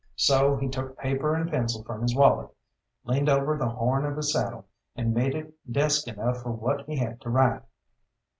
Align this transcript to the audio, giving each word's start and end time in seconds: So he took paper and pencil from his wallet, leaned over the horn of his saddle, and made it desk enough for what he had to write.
So 0.15 0.55
he 0.55 0.67
took 0.67 0.97
paper 0.97 1.35
and 1.35 1.47
pencil 1.47 1.83
from 1.83 2.01
his 2.01 2.15
wallet, 2.15 2.49
leaned 3.03 3.29
over 3.29 3.55
the 3.55 3.69
horn 3.69 4.03
of 4.03 4.15
his 4.17 4.33
saddle, 4.33 4.65
and 4.95 5.13
made 5.13 5.35
it 5.35 5.53
desk 5.71 6.07
enough 6.07 6.41
for 6.41 6.49
what 6.49 6.87
he 6.87 6.97
had 6.97 7.21
to 7.21 7.29
write. 7.29 7.61